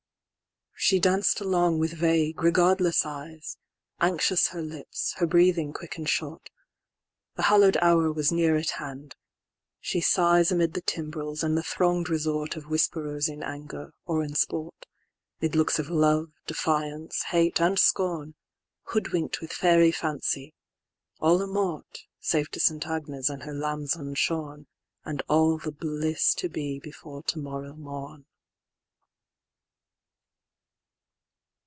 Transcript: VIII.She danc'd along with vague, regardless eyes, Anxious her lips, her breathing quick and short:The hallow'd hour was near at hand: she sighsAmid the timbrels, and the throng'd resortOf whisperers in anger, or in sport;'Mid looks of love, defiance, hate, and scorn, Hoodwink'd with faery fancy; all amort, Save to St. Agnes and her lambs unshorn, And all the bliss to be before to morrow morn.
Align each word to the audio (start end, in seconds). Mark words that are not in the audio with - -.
VIII.She 0.89 0.99
danc'd 0.99 1.39
along 1.39 1.77
with 1.77 1.93
vague, 1.93 2.41
regardless 2.41 3.05
eyes, 3.05 3.55
Anxious 4.01 4.47
her 4.47 4.63
lips, 4.63 5.13
her 5.17 5.27
breathing 5.27 5.73
quick 5.73 5.95
and 5.95 6.09
short:The 6.09 7.43
hallow'd 7.43 7.77
hour 7.77 8.11
was 8.11 8.31
near 8.31 8.57
at 8.57 8.71
hand: 8.71 9.15
she 9.79 9.99
sighsAmid 10.01 10.73
the 10.73 10.81
timbrels, 10.81 11.43
and 11.43 11.55
the 11.55 11.61
throng'd 11.63 12.07
resortOf 12.07 12.67
whisperers 12.67 13.29
in 13.29 13.43
anger, 13.43 13.93
or 14.05 14.23
in 14.23 14.33
sport;'Mid 14.33 15.55
looks 15.55 15.77
of 15.77 15.91
love, 15.91 16.29
defiance, 16.47 17.21
hate, 17.29 17.61
and 17.61 17.77
scorn, 17.77 18.33
Hoodwink'd 18.85 19.37
with 19.39 19.53
faery 19.53 19.91
fancy; 19.91 20.55
all 21.19 21.41
amort, 21.43 22.05
Save 22.19 22.49
to 22.49 22.59
St. 22.59 22.87
Agnes 22.87 23.29
and 23.29 23.43
her 23.43 23.53
lambs 23.53 23.95
unshorn, 23.95 24.65
And 25.05 25.21
all 25.29 25.59
the 25.59 25.71
bliss 25.71 26.33
to 26.33 26.49
be 26.49 26.79
before 26.79 27.21
to 27.27 27.37
morrow 27.39 27.75
morn. 27.75 28.25